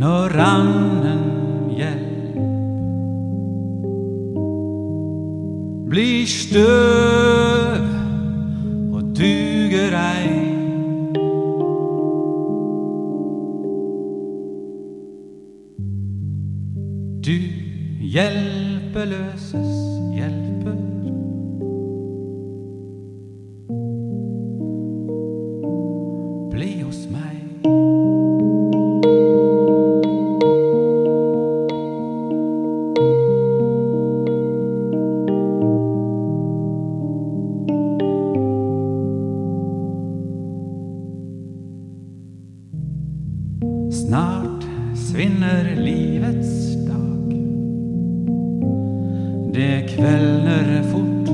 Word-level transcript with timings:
får 0.00 0.38
annen 0.38 1.70
hjälp 1.70 2.34
blir 5.88 6.26
stöv 6.26 7.88
och 8.92 9.02
duger 9.02 9.92
ej 9.92 10.56
Du 17.22 17.52
hjälpelöses 18.00 19.54
hjälper 20.16 20.99
Snart 44.10 44.64
svinner 44.94 45.76
livets 45.76 46.86
dag. 46.86 47.34
Det 49.54 49.88
kvällner 49.96 50.82
fort. 50.82 51.28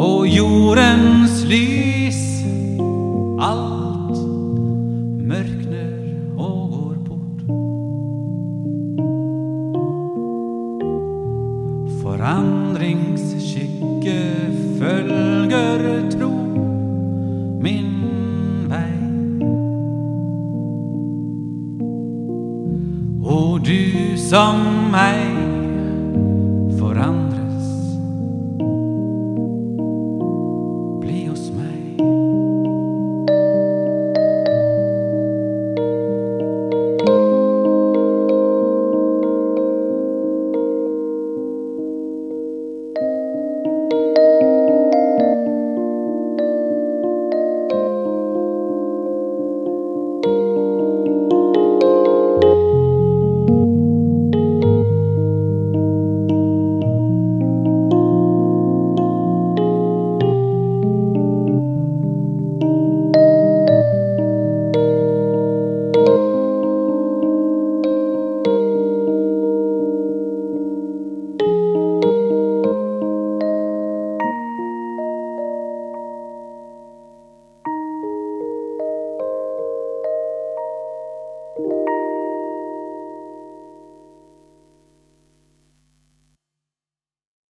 Och 0.00 0.26
jordens 0.26 1.44
lys 1.44 2.29
Och 23.24 23.60
du 23.60 24.16
som 24.16 24.90
mig 24.90 25.26
förandras 26.78 27.49